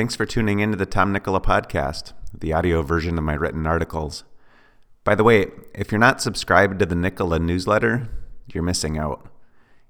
Thanks 0.00 0.16
for 0.16 0.24
tuning 0.24 0.60
in 0.60 0.70
to 0.70 0.78
the 0.78 0.86
Tom 0.86 1.12
Nikkola 1.12 1.42
podcast, 1.44 2.14
the 2.32 2.54
audio 2.54 2.80
version 2.80 3.18
of 3.18 3.24
my 3.24 3.34
written 3.34 3.66
articles. 3.66 4.24
By 5.04 5.14
the 5.14 5.22
way, 5.22 5.48
if 5.74 5.92
you're 5.92 5.98
not 5.98 6.22
subscribed 6.22 6.78
to 6.78 6.86
the 6.86 6.94
Nikkola 6.94 7.38
newsletter, 7.38 8.08
you're 8.50 8.62
missing 8.62 8.96
out. 8.96 9.28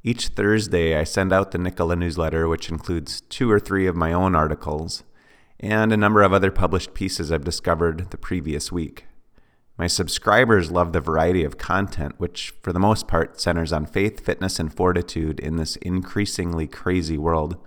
Each 0.02 0.26
Thursday, 0.26 0.98
I 0.98 1.04
send 1.04 1.32
out 1.32 1.52
the 1.52 1.58
Nikkola 1.58 1.96
newsletter, 1.96 2.48
which 2.48 2.70
includes 2.70 3.20
two 3.20 3.48
or 3.52 3.60
three 3.60 3.86
of 3.86 3.94
my 3.94 4.12
own 4.12 4.34
articles 4.34 5.04
and 5.60 5.92
a 5.92 5.96
number 5.96 6.22
of 6.22 6.32
other 6.32 6.50
published 6.50 6.92
pieces 6.92 7.30
I've 7.30 7.44
discovered 7.44 8.10
the 8.10 8.18
previous 8.18 8.72
week. 8.72 9.06
My 9.78 9.86
subscribers 9.86 10.72
love 10.72 10.92
the 10.92 11.00
variety 11.00 11.44
of 11.44 11.56
content, 11.56 12.16
which 12.18 12.52
for 12.64 12.72
the 12.72 12.80
most 12.80 13.06
part 13.06 13.40
centers 13.40 13.72
on 13.72 13.86
faith, 13.86 14.18
fitness, 14.18 14.58
and 14.58 14.74
fortitude 14.74 15.38
in 15.38 15.54
this 15.54 15.76
increasingly 15.76 16.66
crazy 16.66 17.16
world. 17.16 17.58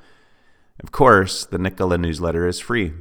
Of 0.81 0.91
course, 0.91 1.45
the 1.45 1.57
Nikkola 1.57 1.99
newsletter 1.99 2.47
is 2.47 2.59
free. 2.59 2.93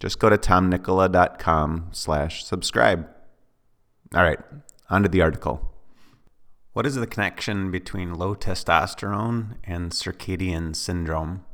Just 0.00 0.18
go 0.18 0.28
to 0.28 0.36
tomnikkola.com 0.36 1.88
slash 1.92 2.44
subscribe. 2.44 3.08
All 4.14 4.22
right, 4.22 4.40
on 4.90 5.02
to 5.02 5.08
the 5.08 5.22
article. 5.22 5.72
What 6.72 6.84
is 6.84 6.96
the 6.96 7.06
connection 7.06 7.70
between 7.70 8.14
low 8.14 8.34
testosterone 8.34 9.56
and 9.64 9.92
circadian 9.92 10.76
syndrome? 10.76 11.44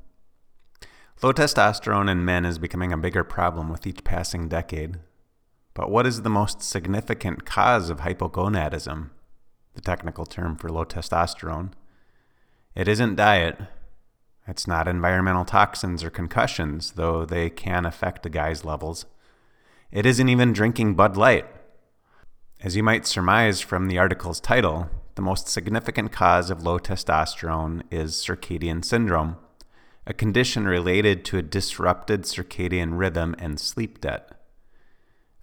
Low 1.22 1.32
testosterone 1.32 2.10
in 2.10 2.24
men 2.24 2.44
is 2.44 2.58
becoming 2.58 2.92
a 2.92 2.98
bigger 2.98 3.22
problem 3.22 3.68
with 3.68 3.86
each 3.86 4.02
passing 4.02 4.48
decade. 4.48 4.96
But 5.74 5.90
what 5.90 6.06
is 6.06 6.22
the 6.22 6.28
most 6.28 6.62
significant 6.62 7.44
cause 7.44 7.88
of 7.88 8.00
hypogonadism, 8.00 9.10
the 9.74 9.80
technical 9.80 10.26
term 10.26 10.56
for 10.56 10.68
low 10.68 10.84
testosterone? 10.84 11.72
It 12.74 12.88
isn't 12.88 13.14
diet, 13.14 13.60
it's 14.46 14.66
not 14.66 14.88
environmental 14.88 15.44
toxins 15.44 16.02
or 16.02 16.10
concussions, 16.10 16.92
though 16.92 17.24
they 17.24 17.48
can 17.48 17.86
affect 17.86 18.26
a 18.26 18.30
guy's 18.30 18.64
levels. 18.64 19.06
It 19.90 20.06
isn't 20.06 20.28
even 20.28 20.52
drinking 20.52 20.94
Bud 20.94 21.16
Light. 21.16 21.46
As 22.60 22.76
you 22.76 22.82
might 22.82 23.06
surmise 23.06 23.60
from 23.60 23.86
the 23.86 23.98
article's 23.98 24.40
title, 24.40 24.88
the 25.14 25.22
most 25.22 25.48
significant 25.48 26.10
cause 26.10 26.50
of 26.50 26.62
low 26.62 26.78
testosterone 26.78 27.82
is 27.90 28.14
circadian 28.14 28.84
syndrome, 28.84 29.36
a 30.06 30.14
condition 30.14 30.66
related 30.66 31.24
to 31.26 31.38
a 31.38 31.42
disrupted 31.42 32.22
circadian 32.22 32.98
rhythm 32.98 33.36
and 33.38 33.60
sleep 33.60 34.00
debt. 34.00 34.32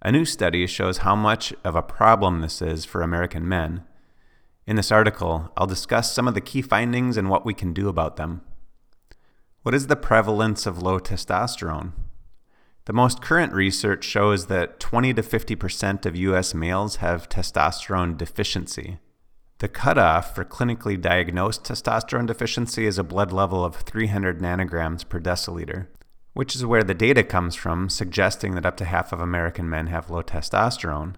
A 0.02 0.10
new 0.10 0.24
study 0.24 0.66
shows 0.66 0.98
how 0.98 1.14
much 1.14 1.54
of 1.62 1.76
a 1.76 1.82
problem 1.82 2.40
this 2.40 2.60
is 2.60 2.84
for 2.84 3.02
American 3.02 3.48
men. 3.48 3.84
In 4.66 4.76
this 4.76 4.90
article, 4.90 5.52
I'll 5.56 5.66
discuss 5.66 6.12
some 6.12 6.26
of 6.26 6.34
the 6.34 6.40
key 6.40 6.62
findings 6.62 7.16
and 7.16 7.28
what 7.28 7.46
we 7.46 7.54
can 7.54 7.72
do 7.72 7.88
about 7.88 8.16
them. 8.16 8.42
What 9.62 9.74
is 9.74 9.88
the 9.88 9.96
prevalence 9.96 10.64
of 10.64 10.80
low 10.80 10.98
testosterone? 10.98 11.92
The 12.86 12.94
most 12.94 13.20
current 13.20 13.52
research 13.52 14.04
shows 14.04 14.46
that 14.46 14.80
20 14.80 15.12
to 15.12 15.22
50% 15.22 16.06
of 16.06 16.16
US 16.16 16.54
males 16.54 16.96
have 16.96 17.28
testosterone 17.28 18.16
deficiency. 18.16 19.00
The 19.58 19.68
cutoff 19.68 20.34
for 20.34 20.46
clinically 20.46 20.98
diagnosed 20.98 21.64
testosterone 21.64 22.26
deficiency 22.26 22.86
is 22.86 22.96
a 22.96 23.04
blood 23.04 23.32
level 23.32 23.62
of 23.62 23.76
300 23.76 24.40
nanograms 24.40 25.06
per 25.06 25.20
deciliter, 25.20 25.88
which 26.32 26.56
is 26.56 26.64
where 26.64 26.82
the 26.82 26.94
data 26.94 27.22
comes 27.22 27.54
from, 27.54 27.90
suggesting 27.90 28.54
that 28.54 28.64
up 28.64 28.78
to 28.78 28.86
half 28.86 29.12
of 29.12 29.20
American 29.20 29.68
men 29.68 29.88
have 29.88 30.08
low 30.08 30.22
testosterone. 30.22 31.16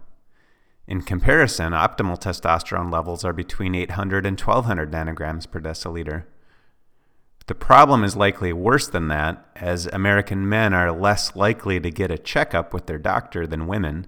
In 0.89 1.03
comparison, 1.03 1.75
optimal 1.75 2.21
testosterone 2.21 2.93
levels 2.93 3.25
are 3.25 3.33
between 3.33 3.77
800 3.77 4.27
and 4.27 4.37
1200 4.37 4.91
nanograms 4.91 5.49
per 5.49 5.61
deciliter. 5.61 6.25
The 7.47 7.55
problem 7.55 8.05
is 8.05 8.17
likely 8.17 8.53
worse 8.53 8.87
than 8.87 9.09
that, 9.09 9.45
as 9.57 9.87
American 9.87 10.49
men 10.49 10.73
are 10.73 10.93
less 10.93 11.35
likely 11.35 11.81
to 11.81 11.91
get 11.91 12.11
a 12.11 12.19
checkup 12.19 12.73
with 12.73 12.87
their 12.87 12.99
doctor 12.99 13.47
than 13.47 13.67
women. 13.67 14.07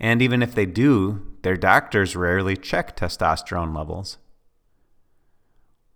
And 0.00 0.20
even 0.20 0.42
if 0.42 0.54
they 0.54 0.66
do, 0.66 1.26
their 1.42 1.56
doctors 1.56 2.16
rarely 2.16 2.56
check 2.56 2.96
testosterone 2.96 3.74
levels. 3.74 4.18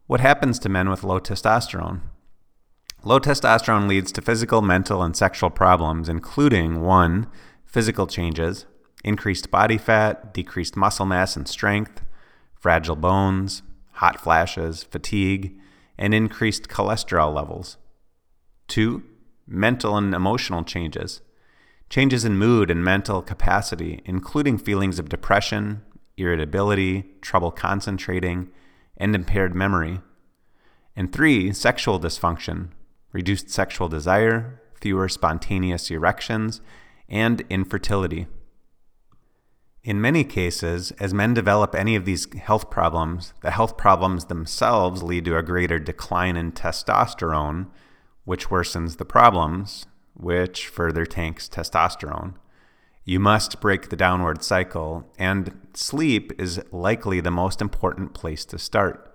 What 0.06 0.20
happens 0.20 0.58
to 0.60 0.68
men 0.68 0.88
with 0.88 1.04
low 1.04 1.20
testosterone? 1.20 2.00
Low 3.02 3.18
testosterone 3.18 3.88
leads 3.88 4.12
to 4.12 4.22
physical, 4.22 4.62
mental, 4.62 5.02
and 5.02 5.16
sexual 5.16 5.50
problems, 5.50 6.08
including 6.08 6.80
1. 6.82 7.26
Physical 7.64 8.06
changes, 8.06 8.66
increased 9.04 9.50
body 9.50 9.78
fat, 9.78 10.34
decreased 10.34 10.76
muscle 10.76 11.06
mass 11.06 11.36
and 11.36 11.48
strength, 11.48 12.02
fragile 12.54 12.96
bones, 12.96 13.62
hot 13.92 14.20
flashes, 14.20 14.82
fatigue, 14.82 15.56
and 16.00 16.14
increased 16.14 16.68
cholesterol 16.68 17.32
levels. 17.32 17.76
2. 18.68 19.02
Mental 19.46 19.96
and 19.98 20.14
emotional 20.14 20.64
changes. 20.64 21.20
Changes 21.90 22.24
in 22.24 22.38
mood 22.38 22.70
and 22.70 22.82
mental 22.82 23.20
capacity, 23.20 24.00
including 24.06 24.56
feelings 24.56 24.98
of 24.98 25.10
depression, 25.10 25.82
irritability, 26.16 27.04
trouble 27.20 27.50
concentrating, 27.50 28.48
and 28.96 29.14
impaired 29.14 29.54
memory. 29.54 30.00
And 30.96 31.12
3. 31.12 31.52
Sexual 31.52 32.00
dysfunction. 32.00 32.68
Reduced 33.12 33.50
sexual 33.50 33.88
desire, 33.88 34.62
fewer 34.80 35.08
spontaneous 35.08 35.90
erections, 35.90 36.62
and 37.10 37.44
infertility. 37.50 38.26
In 39.82 39.98
many 40.00 40.24
cases, 40.24 40.90
as 41.00 41.14
men 41.14 41.32
develop 41.32 41.74
any 41.74 41.96
of 41.96 42.04
these 42.04 42.30
health 42.34 42.68
problems, 42.68 43.32
the 43.40 43.50
health 43.50 43.78
problems 43.78 44.26
themselves 44.26 45.02
lead 45.02 45.24
to 45.24 45.38
a 45.38 45.42
greater 45.42 45.78
decline 45.78 46.36
in 46.36 46.52
testosterone, 46.52 47.68
which 48.24 48.48
worsens 48.48 48.98
the 48.98 49.06
problems, 49.06 49.86
which 50.14 50.68
further 50.68 51.06
tanks 51.06 51.48
testosterone. 51.48 52.34
You 53.04 53.20
must 53.20 53.62
break 53.62 53.88
the 53.88 53.96
downward 53.96 54.42
cycle, 54.44 55.10
and 55.18 55.68
sleep 55.72 56.38
is 56.38 56.60
likely 56.70 57.20
the 57.20 57.30
most 57.30 57.62
important 57.62 58.12
place 58.12 58.44
to 58.46 58.58
start. 58.58 59.06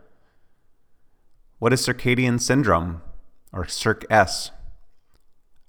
What 1.60 1.74
is 1.74 1.86
circadian 1.86 2.42
syndrome, 2.42 3.04
or 3.54 3.68
Circ-S? 3.68 4.50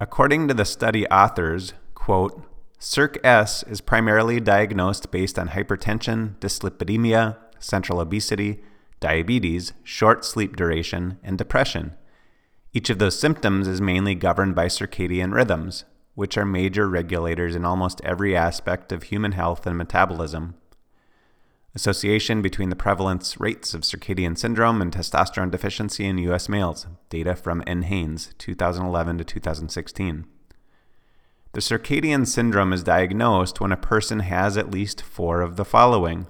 According 0.01 0.49
to 0.49 0.55
the 0.55 0.65
study 0.65 1.06
authors, 1.09 1.75
quote, 1.95 2.46
Circ-S 2.78 3.62
is 3.64 3.81
primarily 3.81 4.38
diagnosed 4.38 5.10
based 5.10 5.38
on 5.38 5.48
hypertension, 5.48 6.37
dyslipidemia, 6.41 7.37
central 7.59 8.00
obesity, 8.00 8.60
diabetes, 9.00 9.72
short 9.82 10.25
sleep 10.25 10.56
duration, 10.56 11.19
and 11.22 11.38
depression. 11.38 11.94
Each 12.72 12.91
of 12.91 12.98
those 12.98 13.19
symptoms 13.19 13.66
is 13.66 13.81
mainly 13.81 14.14
governed 14.14 14.54
by 14.54 14.66
circadian 14.66 15.32
rhythms, 15.32 15.84
which 16.14 16.37
are 16.37 16.44
major 16.44 16.88
regulators 16.88 17.54
in 17.54 17.64
almost 17.64 18.03
every 18.04 18.37
aspect 18.37 18.93
of 18.93 19.04
human 19.04 19.32
health 19.32 19.66
and 19.66 19.78
metabolism. 19.78 20.54
Association 21.75 22.41
between 22.41 22.70
the 22.70 22.76
prevalence 22.76 23.38
rates 23.38 23.75
of 23.75 23.82
circadian 23.82 24.37
syndrome 24.37 24.81
and 24.81 24.93
testosterone 24.93 25.50
deficiency 25.50 26.06
in 26.06 26.16
U.S. 26.19 26.48
males. 26.48 26.87
Data 27.10 27.34
from 27.34 27.62
NHANES, 27.62 28.37
2011 28.38 29.19
to 29.19 29.25
2016. 29.25 30.26
The 31.56 31.62
circadian 31.62 32.27
syndrome 32.27 32.75
is 32.75 32.83
diagnosed 32.83 33.62
when 33.62 33.72
a 33.72 33.78
person 33.78 34.21
has 34.21 34.59
at 34.59 34.71
least 34.71 35.00
four 35.00 35.41
of 35.41 35.56
the 35.56 35.65
following 35.65 36.27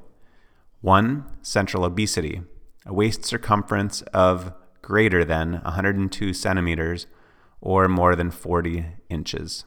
1. 0.82 1.26
Central 1.42 1.84
obesity, 1.84 2.42
a 2.86 2.94
waist 2.94 3.24
circumference 3.24 4.02
of 4.14 4.52
greater 4.82 5.24
than 5.24 5.54
102 5.64 6.32
centimeters 6.32 7.08
or 7.60 7.88
more 7.88 8.14
than 8.14 8.30
40 8.30 8.86
inches. 9.10 9.64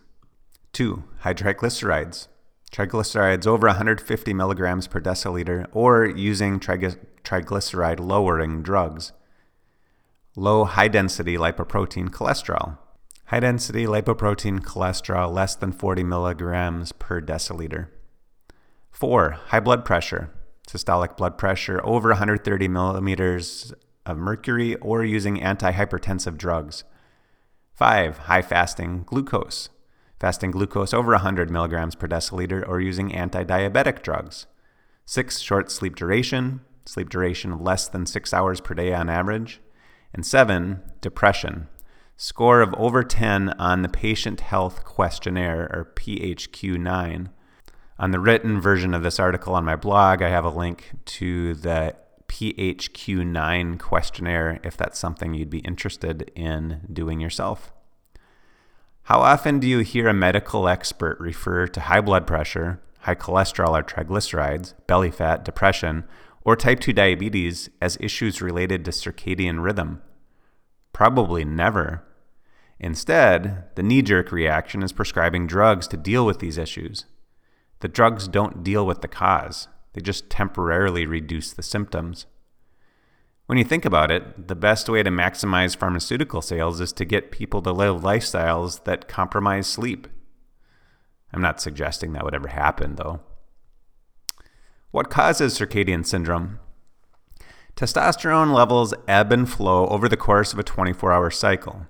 2. 0.72 1.04
High 1.24 1.34
triglycerides, 1.34 2.30
triglycerides 2.72 3.46
over 3.46 3.68
150 3.68 4.34
milligrams 4.34 4.88
per 4.88 5.02
deciliter 5.02 5.66
or 5.74 6.06
using 6.06 6.58
triglyceride 6.62 8.00
lowering 8.00 8.62
drugs. 8.64 9.12
Low 10.38 10.64
high 10.64 10.88
density 10.88 11.36
lipoprotein 11.36 12.12
cholesterol, 12.12 12.78
High 13.30 13.42
density 13.42 13.86
lipoprotein 13.86 14.62
cholesterol 14.62 15.32
less 15.32 15.54
than 15.54 15.72
40 15.72 16.04
milligrams 16.04 16.92
per 16.94 17.22
deciliter. 17.22 17.90
4. 18.90 19.30
High 19.50 19.60
blood 19.60 19.86
pressure. 19.86 20.32
Systolic 20.68 21.16
blood 21.16 21.38
pressure 21.38 21.80
over 21.84 22.10
130 22.10 22.68
millimeters 22.68 23.72
of 24.04 24.18
mercury 24.18 24.78
or 24.78 25.04
using 25.04 25.38
antihypertensive 25.38 26.38
drugs. 26.38 26.84
5. 27.76 28.18
High 28.18 28.42
fasting 28.42 29.04
glucose. 29.06 29.70
Fasting 30.20 30.50
glucose 30.50 30.92
over 30.92 31.12
100 31.12 31.52
milligrams 31.52 31.94
per 31.94 32.08
deciliter 32.08 32.68
or 32.68 32.80
using 32.80 33.14
anti-diabetic 33.14 34.02
drugs. 34.02 34.48
6. 35.06 35.38
Short 35.38 35.70
sleep 35.70 35.96
duration. 35.96 36.62
Sleep 36.88 37.10
duration 37.10 37.52
of 37.52 37.62
less 37.62 37.88
than 37.88 38.08
6 38.08 38.34
hours 38.34 38.60
per 38.60 38.74
day 38.74 38.92
on 38.92 39.08
average. 39.08 39.62
And 40.16 40.26
7. 40.26 40.82
Depression 41.00 41.68
score 42.22 42.60
of 42.60 42.74
over 42.74 43.02
10 43.02 43.52
on 43.52 43.82
the 43.82 43.88
Patient 43.88 44.42
Health 44.42 44.84
Questionnaire, 44.84 45.70
or 45.72 45.94
PHQ 45.96 46.78
9. 46.78 47.30
On 47.98 48.12
the 48.12 48.20
written 48.20 48.60
version 48.60 48.94
of 48.94 49.04
this 49.04 49.22
article 49.22 49.56
on 49.56 49.64
my 49.64 49.78
blog, 49.78 50.22
I 50.22 50.28
have 50.28 50.44
a 50.44 50.50
link 50.50 50.92
to 51.06 51.54
the 51.54 51.96
PHQ 52.28 53.26
9 53.26 53.78
questionnaire 53.78 54.60
if 54.66 54.76
that's 54.76 55.00
something 55.00 55.34
you'd 55.34 55.50
be 55.50 55.60
interested 55.60 56.30
in 56.36 56.82
doing 56.92 57.22
yourself. 57.22 57.72
How 59.04 59.22
often 59.22 59.60
do 59.60 59.68
you 59.68 59.80
hear 59.80 60.10
a 60.10 60.14
medical 60.14 60.68
expert 60.68 61.18
refer 61.22 61.68
to 61.68 61.80
high 61.80 62.02
blood 62.02 62.28
pressure, 62.28 62.82
high 63.00 63.16
cholesterol 63.16 63.80
or 63.80 63.82
triglycerides, 63.82 64.74
belly 64.88 65.10
fat, 65.10 65.46
depression, 65.46 66.04
or 66.44 66.58
type 66.58 66.82
2 66.82 66.92
diabetes 66.92 67.70
as 67.82 67.98
issues 68.02 68.42
related 68.42 68.84
to 68.84 68.92
circadian 68.92 69.64
rhythm? 69.64 70.02
Probably 70.92 71.46
never. 71.46 72.04
Instead, 72.80 73.66
the 73.76 73.84
knee 73.84 74.02
jerk 74.02 74.32
reaction 74.32 74.82
is 74.82 74.94
prescribing 74.94 75.48
drugs 75.48 75.88
to 75.88 75.98
deal 75.98 76.26
with 76.26 76.40
these 76.40 76.58
issues. 76.58 77.06
The 77.82 77.88
drugs 77.88 78.28
don't 78.28 78.64
deal 78.64 78.86
with 78.86 79.02
the 79.02 79.08
cause, 79.08 79.68
they 79.94 80.02
just 80.02 80.30
temporarily 80.30 81.06
reduce 81.06 81.52
the 81.52 81.64
symptoms. 81.64 82.26
When 83.48 83.58
you 83.58 83.64
think 83.64 83.84
about 83.84 84.12
it, 84.12 84.48
the 84.48 84.56
best 84.56 84.88
way 84.88 85.02
to 85.02 85.10
maximize 85.10 85.76
pharmaceutical 85.76 86.42
sales 86.42 86.80
is 86.80 86.94
to 86.94 87.04
get 87.06 87.32
people 87.32 87.62
to 87.64 87.72
live 87.72 88.02
lifestyles 88.02 88.84
that 88.84 89.08
compromise 89.08 89.66
sleep. 89.66 90.08
I'm 91.34 91.42
not 91.42 91.60
suggesting 91.60 92.14
that 92.14 92.24
would 92.24 92.36
ever 92.36 92.50
happen, 92.50 92.96
though. 92.96 93.22
What 94.92 95.10
causes 95.10 95.58
circadian 95.58 96.06
syndrome? 96.06 96.60
Testosterone 97.76 98.54
levels 98.54 98.94
ebb 99.08 99.32
and 99.32 99.50
flow 99.50 99.88
over 99.88 100.08
the 100.08 100.18
course 100.18 100.54
of 100.54 100.60
a 100.60 100.64
24 100.64 101.12
hour 101.12 101.30
cycle. 101.32 101.88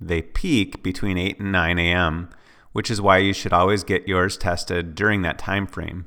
They 0.00 0.22
peak 0.22 0.82
between 0.82 1.18
8 1.18 1.40
and 1.40 1.52
9 1.52 1.78
a.m., 1.78 2.30
which 2.72 2.90
is 2.90 3.00
why 3.00 3.18
you 3.18 3.32
should 3.32 3.52
always 3.52 3.84
get 3.84 4.08
yours 4.08 4.36
tested 4.36 4.94
during 4.94 5.22
that 5.22 5.38
time 5.38 5.66
frame. 5.66 6.06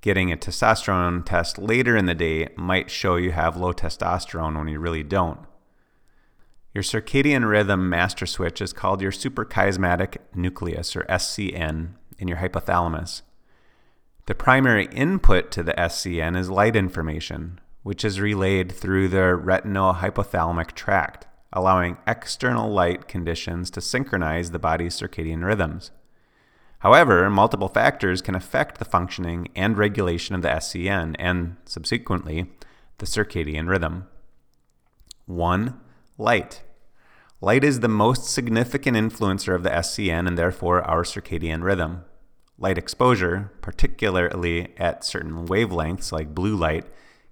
Getting 0.00 0.32
a 0.32 0.36
testosterone 0.36 1.24
test 1.24 1.58
later 1.58 1.96
in 1.96 2.06
the 2.06 2.14
day 2.14 2.48
might 2.56 2.90
show 2.90 3.16
you 3.16 3.32
have 3.32 3.56
low 3.56 3.72
testosterone 3.72 4.56
when 4.56 4.68
you 4.68 4.78
really 4.78 5.02
don't. 5.02 5.40
Your 6.72 6.84
circadian 6.84 7.48
rhythm 7.48 7.88
master 7.88 8.26
switch 8.26 8.60
is 8.60 8.72
called 8.72 9.02
your 9.02 9.10
suprachiasmatic 9.10 10.18
nucleus, 10.34 10.94
or 10.94 11.02
SCN, 11.04 11.94
in 12.18 12.28
your 12.28 12.38
hypothalamus. 12.38 13.22
The 14.26 14.34
primary 14.34 14.86
input 14.92 15.50
to 15.52 15.62
the 15.62 15.72
SCN 15.72 16.36
is 16.36 16.50
light 16.50 16.76
information, 16.76 17.60
which 17.82 18.04
is 18.04 18.20
relayed 18.20 18.70
through 18.70 19.08
the 19.08 19.40
retinohypothalamic 19.42 20.72
tract, 20.72 21.26
allowing 21.52 21.96
external 22.06 22.70
light 22.70 23.08
conditions 23.08 23.70
to 23.70 23.80
synchronize 23.80 24.50
the 24.50 24.58
body's 24.58 24.98
circadian 24.98 25.44
rhythms. 25.44 25.90
However, 26.80 27.28
multiple 27.28 27.68
factors 27.68 28.22
can 28.22 28.34
affect 28.34 28.78
the 28.78 28.84
functioning 28.84 29.48
and 29.56 29.76
regulation 29.76 30.34
of 30.34 30.42
the 30.42 30.48
SCN 30.48 31.16
and, 31.18 31.56
subsequently, 31.64 32.52
the 32.98 33.06
circadian 33.06 33.68
rhythm. 33.68 34.06
1. 35.26 35.78
Light. 36.16 36.62
Light 37.40 37.64
is 37.64 37.80
the 37.80 37.88
most 37.88 38.24
significant 38.24 38.96
influencer 38.96 39.54
of 39.54 39.62
the 39.62 39.70
SCN 39.70 40.26
and 40.26 40.38
therefore 40.38 40.82
our 40.82 41.02
circadian 41.02 41.62
rhythm. 41.62 42.04
Light 42.58 42.78
exposure, 42.78 43.52
particularly 43.60 44.74
at 44.76 45.04
certain 45.04 45.46
wavelengths 45.46 46.10
like 46.10 46.34
blue 46.34 46.56
light, 46.56 46.86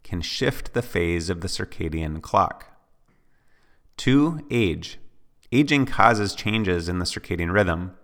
can 0.05 0.21
shift 0.21 0.73
the 0.73 0.83
phase 0.83 1.29
of 1.29 1.41
the 1.41 1.49
circadian 1.49 2.23
clock. 2.23 2.76
2. 3.97 4.47
Age. 4.51 4.99
Aging 5.53 5.87
causes 5.87 6.35
changes 6.35 6.89
in 6.89 6.99
the 6.99 7.05
circadian 7.05 7.53
rhythm. 7.53 7.97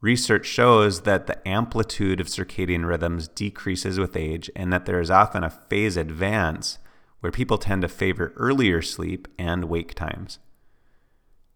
Research 0.00 0.44
shows 0.44 1.02
that 1.02 1.26
the 1.26 1.48
amplitude 1.48 2.20
of 2.20 2.26
circadian 2.26 2.86
rhythms 2.86 3.28
decreases 3.28 3.98
with 3.98 4.16
age 4.16 4.50
and 4.54 4.70
that 4.70 4.84
there 4.84 5.00
is 5.00 5.10
often 5.10 5.42
a 5.42 5.48
phase 5.48 5.96
advance 5.96 6.78
where 7.20 7.32
people 7.32 7.56
tend 7.56 7.80
to 7.80 7.88
favor 7.88 8.34
earlier 8.36 8.82
sleep 8.82 9.26
and 9.38 9.64
wake 9.64 9.94
times. 9.94 10.40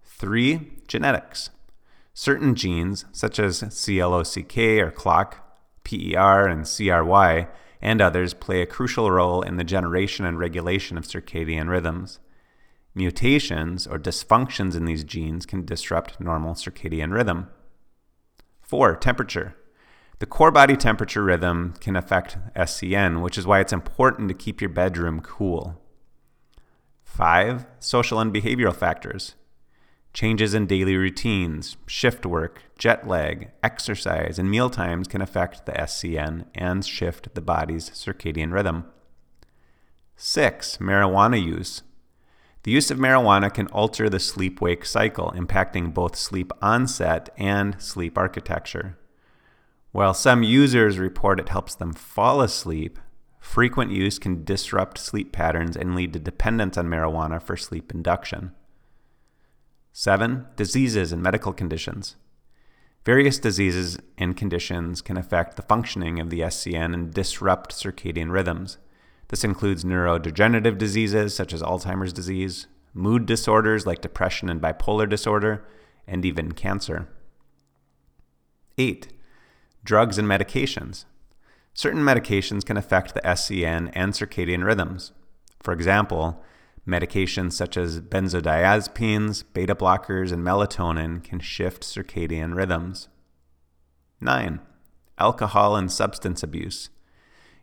3. 0.02 0.78
Genetics. 0.88 1.50
Certain 2.14 2.54
genes, 2.54 3.04
such 3.12 3.38
as 3.38 3.60
CLOCK 3.60 4.58
or 4.58 4.90
clock, 4.90 5.60
PER, 5.84 6.48
and 6.48 6.64
CRY, 6.66 7.48
and 7.82 8.00
others, 8.00 8.32
play 8.32 8.62
a 8.62 8.66
crucial 8.66 9.10
role 9.10 9.42
in 9.42 9.56
the 9.56 9.62
generation 9.62 10.24
and 10.24 10.38
regulation 10.38 10.96
of 10.96 11.04
circadian 11.04 11.68
rhythms. 11.68 12.18
Mutations 12.94 13.87
or 13.87 13.99
dysfunctions 13.99 14.75
in 14.75 14.85
these 14.85 15.05
genes 15.05 15.46
can 15.46 15.64
disrupt 15.64 16.20
normal 16.20 16.55
circadian 16.55 17.12
rhythm. 17.12 17.49
Four, 18.61 18.96
temperature. 18.96 19.56
The 20.19 20.26
core 20.26 20.50
body 20.50 20.76
temperature 20.76 21.23
rhythm 21.23 21.75
can 21.81 21.94
affect 21.94 22.38
SCN, 22.55 23.23
which 23.23 23.38
is 23.38 23.46
why 23.46 23.61
it's 23.61 23.73
important 23.73 24.29
to 24.29 24.35
keep 24.35 24.61
your 24.61 24.70
bedroom 24.70 25.20
cool. 25.20 25.81
Five, 27.05 27.67
social 27.79 28.19
and 28.19 28.35
behavioral 28.35 28.75
factors. 28.75 29.37
Changes 30.12 30.55
in 30.55 30.67
daily 30.67 30.96
routines, 30.96 31.76
shift 31.87 32.26
work, 32.26 32.62
jet 32.76 33.06
lag, 33.06 33.50
exercise, 33.62 34.38
and 34.38 34.50
meal 34.50 34.70
times 34.70 35.06
can 35.06 35.20
affect 35.20 35.64
the 35.64 35.73
SCN 35.73 36.46
and 36.55 36.85
shift 36.85 37.35
the 37.35 37.40
body's 37.40 37.90
circadian 37.90 38.52
rhythm. 38.52 38.87
Six, 40.17 40.79
marijuana 40.79 41.40
use. 41.40 41.82
The 42.64 42.70
use 42.70 42.90
of 42.90 42.99
marijuana 42.99 43.52
can 43.52 43.69
alter 43.69 44.10
the 44.10 44.19
sleep 44.19 44.60
wake 44.60 44.84
cycle, 44.84 45.32
impacting 45.37 45.94
both 45.94 46.16
sleep 46.16 46.52
onset 46.60 47.31
and 47.37 47.81
sleep 47.81 48.19
architecture. 48.19 48.99
While 49.93 50.12
some 50.12 50.43
users 50.43 50.99
report 50.99 51.40
it 51.40 51.49
helps 51.49 51.75
them 51.75 51.93
fall 51.93 52.40
asleep, 52.40 52.99
frequent 53.40 53.90
use 53.93 54.19
can 54.19 54.44
disrupt 54.44 54.99
sleep 54.99 55.32
patterns 55.32 55.76
and 55.76 55.94
lead 55.94 56.12
to 56.12 56.19
dependence 56.19 56.76
on 56.76 56.88
marijuana 56.88 57.40
for 57.40 57.56
sleep 57.56 57.93
induction. 57.93 58.52
7. 59.93 60.46
Diseases 60.56 61.12
and 61.12 61.22
medical 61.22 61.52
conditions. 61.52 62.16
Various 63.04 63.38
diseases 63.38 63.99
and 64.19 64.37
conditions 64.37 65.00
can 65.00 65.16
affect 65.16 65.56
the 65.56 65.62
functioning 65.62 66.20
of 66.20 66.28
the 66.28 66.40
SCN 66.40 66.93
and 66.93 67.14
disrupt 67.14 67.72
circadian 67.72 68.31
rhythms. 68.31 68.78
This 69.28 69.44
includes 69.44 69.84
neurodegenerative 69.84 70.78
diseases 70.78 71.34
such 71.34 71.52
as 71.52 71.62
Alzheimer's 71.62 72.12
disease, 72.12 72.66
mood 72.94 73.26
disorders 73.26 73.86
like 73.86 74.00
depression 74.00 74.48
and 74.48 74.60
bipolar 74.60 75.08
disorder, 75.08 75.64
and 76.06 76.25
even 76.25 76.52
cancer. 76.52 77.08
8. 78.78 79.08
Drugs 79.84 80.19
and 80.19 80.26
medications. 80.26 81.04
Certain 81.75 82.00
medications 82.00 82.64
can 82.64 82.76
affect 82.76 83.14
the 83.14 83.20
SCN 83.20 83.90
and 83.92 84.12
circadian 84.12 84.64
rhythms. 84.64 85.12
For 85.62 85.72
example, 85.72 86.42
medications 86.86 87.52
such 87.52 87.76
as 87.76 88.00
benzodiazepines, 88.00 89.44
beta 89.52 89.75
blockers, 89.75 90.32
and 90.32 90.42
melatonin 90.42 91.22
can 91.22 91.38
shift 91.38 91.82
circadian 91.82 92.54
rhythms. 92.54 93.08
9. 94.20 94.61
Alcohol 95.18 95.76
and 95.76 95.92
substance 95.92 96.42
abuse. 96.42 96.88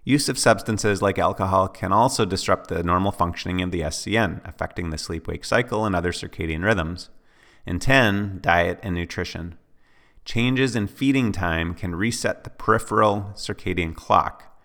Use 0.08 0.30
of 0.30 0.38
substances 0.38 1.02
like 1.02 1.18
alcohol 1.18 1.68
can 1.68 1.92
also 1.92 2.26
disrupt 2.26 2.70
the 2.70 2.84
normal 2.84 3.12
functioning 3.12 3.64
of 3.64 3.72
the 3.72 3.82
SCN, 3.82 4.40
affecting 4.48 4.92
the 4.92 5.00
sleep 5.00 5.28
wake 5.28 5.44
cycle 5.44 5.84
and 5.84 5.96
other 5.96 6.12
circadian 6.12 6.64
rhythms. 6.64 7.10
And 7.66 7.82
10, 7.82 8.38
diet 8.40 8.80
and 8.84 8.94
nutrition. 8.94 9.58
Changes 10.24 10.76
in 10.76 10.86
feeding 10.86 11.32
time 11.32 11.74
can 11.74 11.96
reset 11.96 12.44
the 12.44 12.52
peripheral 12.52 13.32
circadian 13.34 13.96
clock, 13.96 14.56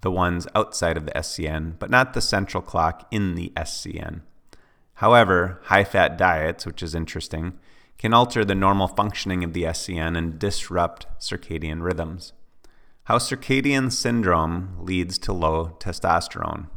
the 0.00 0.10
ones 0.10 0.48
outside 0.56 0.96
of 0.96 1.06
the 1.06 1.12
SCN, 1.12 1.78
but 1.78 1.90
not 1.90 2.12
the 2.12 2.20
central 2.20 2.62
clock 2.62 3.06
in 3.12 3.36
the 3.36 3.52
SCN. 3.56 4.22
However, 4.94 5.60
high 5.66 5.84
fat 5.84 6.18
diets, 6.18 6.66
which 6.66 6.82
is 6.82 6.96
interesting, 6.96 7.52
can 7.96 8.12
alter 8.12 8.44
the 8.44 8.56
normal 8.56 8.88
functioning 8.88 9.44
of 9.44 9.52
the 9.52 9.62
SCN 9.62 10.18
and 10.18 10.36
disrupt 10.36 11.06
circadian 11.20 11.80
rhythms. 11.80 12.32
How 13.04 13.18
circadian 13.18 13.90
syndrome 13.90 14.76
leads 14.78 15.18
to 15.18 15.32
low 15.32 15.76
testosterone. 15.80 16.68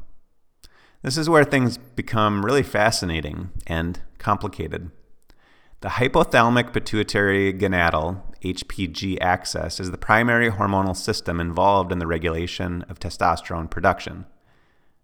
This 1.01 1.18
is 1.18 1.30
where 1.30 1.44
things 1.44 1.77
become 1.77 2.46
really 2.46 2.63
fascinating 2.63 3.51
and 3.68 4.00
complicated. 4.18 4.89
The 5.82 5.89
hypothalamic 5.89 6.72
pituitary 6.72 7.53
gonadal, 7.53 8.22
HPG 8.42 9.18
axis, 9.20 9.82
is 9.82 9.92
the 9.92 9.98
primary 9.98 10.50
hormonal 10.50 10.96
system 10.96 11.42
involved 11.42 11.92
in 11.92 12.00
the 12.00 12.08
regulation 12.08 12.84
of 12.84 13.00
testosterone 13.00 13.70
production. 13.70 14.25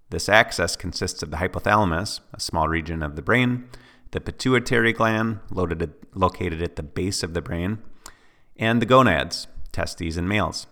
This 0.09 0.29
axis 0.29 0.77
consists 0.77 1.21
of 1.21 1.31
the 1.31 1.37
hypothalamus, 1.37 2.21
a 2.33 2.39
small 2.39 2.69
region 2.69 3.03
of 3.03 3.17
the 3.17 3.21
brain, 3.21 3.65
the 4.11 4.21
pituitary 4.21 4.93
gland, 4.93 5.39
located 5.51 6.63
at 6.63 6.77
the 6.77 6.83
base 6.83 7.23
of 7.23 7.33
the 7.33 7.41
brain, 7.41 7.79
and 8.55 8.81
the 8.81 8.87
gonads, 8.87 9.47
testes 9.73 10.17
in 10.17 10.27
males. 10.27 10.65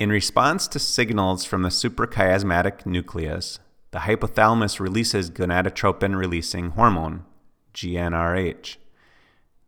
In 0.00 0.08
response 0.08 0.66
to 0.68 0.78
signals 0.78 1.44
from 1.44 1.60
the 1.60 1.68
suprachiasmatic 1.68 2.86
nucleus, 2.86 3.58
the 3.90 3.98
hypothalamus 3.98 4.80
releases 4.80 5.30
gonadotropin 5.30 6.16
releasing 6.16 6.70
hormone, 6.70 7.26
GnRH. 7.74 8.78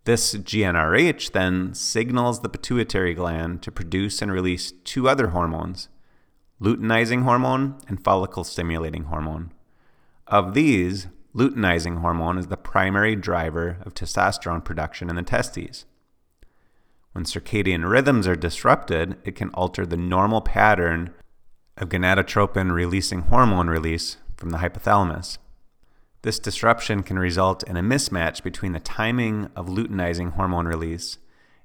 This 0.05 0.35
GnRH 0.35 1.33
then 1.33 1.75
signals 1.75 2.41
the 2.41 2.49
pituitary 2.49 3.12
gland 3.12 3.61
to 3.61 3.71
produce 3.71 4.23
and 4.23 4.33
release 4.33 4.73
two 4.85 5.07
other 5.07 5.29
hormones, 5.29 5.91
luteinizing 6.62 7.25
hormone 7.25 7.77
and 7.87 8.03
follicle 8.03 8.43
stimulating 8.43 9.05
hormone. 9.05 9.53
Of 10.27 10.55
these, 10.55 11.09
luteinizing 11.35 12.01
hormone 12.01 12.39
is 12.39 12.47
the 12.47 12.57
primary 12.57 13.17
driver 13.17 13.77
of 13.85 13.93
testosterone 13.93 14.65
production 14.65 15.11
in 15.11 15.17
the 15.17 15.23
testes. 15.23 15.85
When 17.12 17.25
circadian 17.25 17.88
rhythms 17.88 18.26
are 18.26 18.37
disrupted, 18.37 19.19
it 19.25 19.37
can 19.37 19.50
alter 19.50 19.85
the 19.85 19.97
normal 19.97 20.40
pattern 20.40 21.12
of 21.76 21.88
gonadotropin 21.88 22.73
releasing 22.73 23.23
hormone 23.23 23.69
release 23.69 24.16
from 24.37 24.50
the 24.50 24.59
hypothalamus. 24.59 25.38
This 26.23 26.38
disruption 26.38 27.02
can 27.02 27.19
result 27.19 27.62
in 27.64 27.76
a 27.76 27.83
mismatch 27.83 28.42
between 28.42 28.73
the 28.73 28.81
timing 28.81 29.50
of 29.57 29.66
luteinizing 29.66 30.35
hormone 30.35 30.66
release 30.66 31.19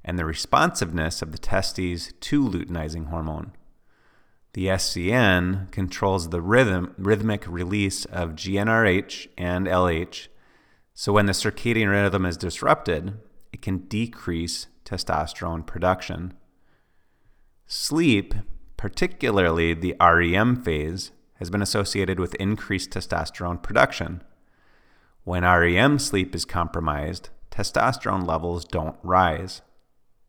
and 0.04 0.18
the 0.18 0.26
responsiveness 0.26 1.22
of 1.22 1.32
the 1.32 1.38
testes 1.38 2.14
to 2.22 2.44
luteinizing 2.44 3.10
hormone. 3.10 3.52
The 4.54 4.68
SCN 4.68 5.72
controls 5.72 6.30
the 6.30 6.42
rhythm, 6.42 6.96
rhythmic 6.98 7.46
release 7.48 8.06
of 8.06 8.32
GnRH 8.32 9.28
and 9.38 9.68
LH, 9.68 10.28
so 10.94 11.14
when 11.14 11.28
the 11.28 11.34
circadian 11.34 11.92
rhythm 11.92 12.26
is 12.26 12.38
disrupted, 12.38 13.20
it 13.58 13.64
can 13.64 13.80
decrease 13.88 14.68
testosterone 14.86 15.66
production. 15.66 16.34
Sleep, 17.66 18.36
particularly 18.78 19.74
the 19.74 19.96
REM 20.00 20.62
phase, 20.62 21.12
has 21.36 21.50
been 21.50 21.64
associated 21.64 22.20
with 22.20 22.36
increased 22.36 22.92
testosterone 22.92 23.62
production. 23.62 24.22
When 25.24 25.42
REM 25.42 25.98
sleep 25.98 26.36
is 26.36 26.46
compromised, 26.46 27.30
testosterone 27.50 28.28
levels 28.28 28.64
don't 28.64 28.98
rise. 29.02 29.64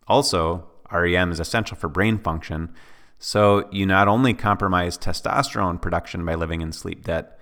Also, 0.06 0.70
REM 0.90 1.30
is 1.30 1.38
essential 1.38 1.76
for 1.76 1.88
brain 1.88 2.18
function, 2.18 2.72
so 3.18 3.68
you 3.70 3.84
not 3.84 4.08
only 4.08 4.32
compromise 4.32 4.96
testosterone 4.96 5.82
production 5.82 6.24
by 6.24 6.34
living 6.34 6.62
in 6.62 6.72
sleep 6.72 7.04
debt, 7.04 7.38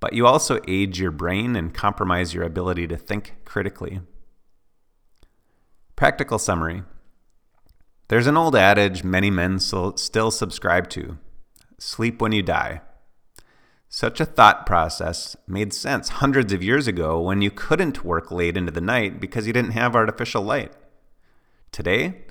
but 0.00 0.14
you 0.14 0.26
also 0.26 0.58
age 0.66 0.98
your 0.98 1.12
brain 1.12 1.54
and 1.54 1.72
compromise 1.72 2.34
your 2.34 2.42
ability 2.42 2.88
to 2.88 2.96
think 2.96 3.36
critically. 3.44 4.00
Practical 5.98 6.38
summary 6.38 6.84
There's 8.06 8.28
an 8.28 8.36
old 8.36 8.54
adage 8.54 9.02
many 9.02 9.30
men 9.30 9.58
still 9.58 10.30
subscribe 10.30 10.88
to 10.90 11.18
sleep 11.76 12.22
when 12.22 12.30
you 12.30 12.40
die. 12.40 12.82
Such 13.88 14.20
a 14.20 14.24
thought 14.24 14.64
process 14.64 15.36
made 15.48 15.72
sense 15.72 16.08
hundreds 16.08 16.52
of 16.52 16.62
years 16.62 16.86
ago 16.86 17.20
when 17.20 17.42
you 17.42 17.50
couldn't 17.50 18.04
work 18.04 18.30
late 18.30 18.56
into 18.56 18.70
the 18.70 18.80
night 18.80 19.18
because 19.18 19.48
you 19.48 19.52
didn't 19.52 19.72
have 19.72 19.96
artificial 19.96 20.40
light. 20.40 20.72
Today, 21.72 22.26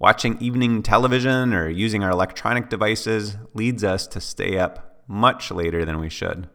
watching 0.00 0.36
evening 0.40 0.82
television 0.82 1.54
or 1.54 1.68
using 1.68 2.02
our 2.02 2.10
electronic 2.10 2.68
devices 2.68 3.36
leads 3.54 3.84
us 3.84 4.08
to 4.08 4.20
stay 4.20 4.58
up 4.58 5.04
much 5.06 5.52
later 5.52 5.84
than 5.84 6.00
we 6.00 6.08
should. 6.08 6.48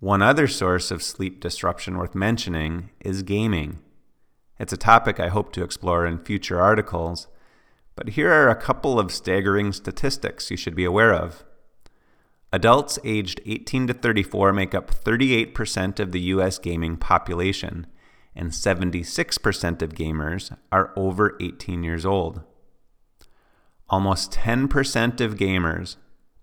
One 0.00 0.20
other 0.20 0.48
source 0.48 0.90
of 0.90 1.00
sleep 1.00 1.38
disruption 1.38 1.96
worth 1.96 2.16
mentioning 2.16 2.90
is 2.98 3.22
gaming. 3.22 3.78
It's 4.58 4.72
a 4.72 4.76
topic 4.76 5.20
I 5.20 5.28
hope 5.28 5.52
to 5.52 5.62
explore 5.62 6.04
in 6.04 6.18
future 6.18 6.60
articles, 6.60 7.28
but 7.94 8.10
here 8.10 8.32
are 8.32 8.48
a 8.48 8.56
couple 8.56 8.98
of 8.98 9.12
staggering 9.12 9.72
statistics 9.72 10.50
you 10.50 10.56
should 10.56 10.74
be 10.74 10.84
aware 10.84 11.12
of. 11.12 11.44
Adults 12.52 12.98
aged 13.04 13.40
18 13.46 13.86
to 13.88 13.94
34 13.94 14.52
make 14.52 14.74
up 14.74 14.90
38% 14.90 16.00
of 16.00 16.12
the 16.12 16.20
US 16.20 16.58
gaming 16.58 16.96
population, 16.96 17.86
and 18.34 18.50
76% 18.50 19.82
of 19.82 19.94
gamers 19.94 20.56
are 20.72 20.92
over 20.96 21.36
18 21.40 21.84
years 21.84 22.04
old. 22.04 22.42
Almost 23.88 24.32
10% 24.32 25.20
of 25.20 25.36
gamers 25.36 25.96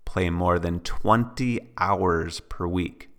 play 0.04 0.30
more 0.30 0.58
than 0.58 0.80
20 0.80 1.60
hours 1.78 2.40
per 2.40 2.66
week. 2.66 3.10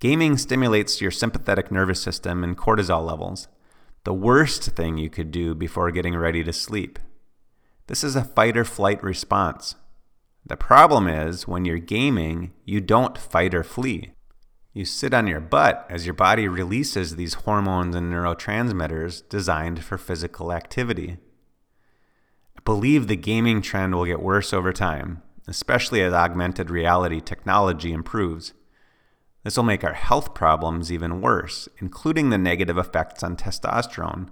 Gaming 0.00 0.38
stimulates 0.38 1.00
your 1.00 1.10
sympathetic 1.10 1.70
nervous 1.70 2.00
system 2.00 2.42
and 2.42 2.56
cortisol 2.56 3.06
levels, 3.06 3.48
the 4.04 4.14
worst 4.14 4.64
thing 4.64 4.96
you 4.96 5.10
could 5.10 5.30
do 5.30 5.54
before 5.54 5.90
getting 5.90 6.16
ready 6.16 6.42
to 6.42 6.52
sleep. 6.52 6.98
This 7.86 8.02
is 8.02 8.16
a 8.16 8.24
fight 8.24 8.56
or 8.56 8.64
flight 8.64 9.02
response. 9.02 9.74
The 10.46 10.56
problem 10.56 11.06
is 11.06 11.46
when 11.46 11.64
you're 11.64 11.78
gaming, 11.78 12.52
you 12.64 12.80
don't 12.80 13.18
fight 13.18 13.54
or 13.54 13.62
flee. 13.62 14.12
You 14.72 14.84
sit 14.84 15.12
on 15.12 15.26
your 15.26 15.40
butt 15.40 15.86
as 15.90 16.06
your 16.06 16.14
body 16.14 16.48
releases 16.48 17.16
these 17.16 17.34
hormones 17.34 17.94
and 17.94 18.10
neurotransmitters 18.12 19.28
designed 19.28 19.84
for 19.84 19.98
physical 19.98 20.52
activity. 20.52 21.18
I 22.56 22.60
believe 22.64 23.06
the 23.06 23.16
gaming 23.16 23.62
trend 23.62 23.94
will 23.94 24.06
get 24.06 24.22
worse 24.22 24.52
over 24.52 24.72
time, 24.72 25.22
especially 25.46 26.02
as 26.02 26.12
augmented 26.12 26.70
reality 26.70 27.20
technology 27.20 27.92
improves. 27.92 28.54
This 29.42 29.56
will 29.56 29.64
make 29.64 29.84
our 29.84 29.94
health 29.94 30.34
problems 30.34 30.92
even 30.92 31.20
worse, 31.20 31.68
including 31.78 32.30
the 32.30 32.38
negative 32.38 32.76
effects 32.76 33.22
on 33.22 33.36
testosterone, 33.36 34.28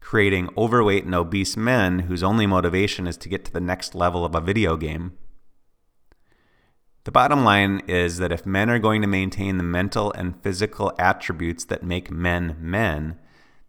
creating 0.00 0.50
overweight 0.56 1.04
and 1.04 1.14
obese 1.14 1.56
men 1.56 2.00
whose 2.00 2.22
only 2.22 2.46
motivation 2.46 3.06
is 3.06 3.16
to 3.16 3.28
get 3.28 3.44
to 3.44 3.52
the 3.52 3.60
next 3.60 3.94
level 3.94 4.24
of 4.24 4.34
a 4.34 4.40
video 4.40 4.76
game. 4.76 5.18
The 7.02 7.12
bottom 7.12 7.44
line 7.44 7.82
is 7.86 8.18
that 8.18 8.32
if 8.32 8.46
men 8.46 8.70
are 8.70 8.78
going 8.78 9.00
to 9.02 9.08
maintain 9.08 9.58
the 9.58 9.64
mental 9.64 10.12
and 10.12 10.40
physical 10.42 10.92
attributes 10.98 11.64
that 11.66 11.82
make 11.82 12.10
men 12.10 12.56
men, 12.58 13.18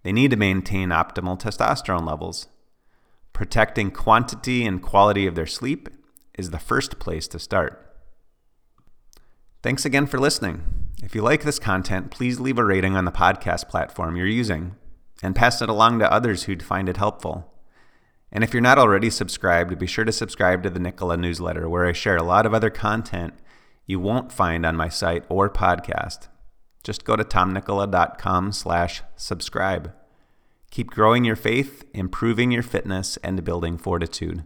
they 0.03 0.11
need 0.11 0.31
to 0.31 0.37
maintain 0.37 0.89
optimal 0.89 1.39
testosterone 1.39 2.07
levels. 2.07 2.47
Protecting 3.33 3.91
quantity 3.91 4.65
and 4.65 4.81
quality 4.81 5.27
of 5.27 5.35
their 5.35 5.45
sleep 5.45 5.89
is 6.35 6.49
the 6.49 6.59
first 6.59 6.97
place 6.97 7.27
to 7.27 7.39
start. 7.39 7.86
Thanks 9.63 9.85
again 9.85 10.05
for 10.05 10.19
listening. 10.19 10.63
If 11.01 11.15
you 11.15 11.21
like 11.21 11.43
this 11.43 11.59
content, 11.59 12.11
please 12.11 12.39
leave 12.39 12.59
a 12.59 12.63
rating 12.63 12.95
on 12.95 13.05
the 13.05 13.11
podcast 13.11 13.69
platform 13.69 14.15
you're 14.15 14.27
using 14.27 14.75
and 15.23 15.35
pass 15.35 15.61
it 15.61 15.69
along 15.69 15.99
to 15.99 16.11
others 16.11 16.43
who'd 16.43 16.61
find 16.61 16.87
it 16.87 16.97
helpful. 16.97 17.53
And 18.31 18.43
if 18.43 18.53
you're 18.53 18.61
not 18.61 18.77
already 18.77 19.09
subscribed, 19.09 19.77
be 19.79 19.87
sure 19.87 20.05
to 20.05 20.11
subscribe 20.11 20.61
to 20.63 20.69
the 20.69 20.79
Nikkola 20.79 21.19
newsletter, 21.19 21.67
where 21.67 21.85
I 21.85 21.93
share 21.93 22.17
a 22.17 22.23
lot 22.23 22.45
of 22.45 22.53
other 22.53 22.69
content 22.69 23.33
you 23.85 23.99
won't 23.99 24.31
find 24.31 24.65
on 24.65 24.75
my 24.75 24.89
site 24.89 25.23
or 25.29 25.49
podcast. 25.49 26.27
Just 26.83 27.03
go 27.03 27.15
to 27.15 27.23
tomnikkola.com 27.23 28.51
slash 28.51 29.01
subscribe. 29.15 29.93
Keep 30.69 30.91
growing 30.91 31.23
your 31.23 31.35
faith, 31.35 31.83
improving 31.93 32.51
your 32.51 32.63
fitness, 32.63 33.17
and 33.23 33.43
building 33.43 33.77
fortitude. 33.77 34.43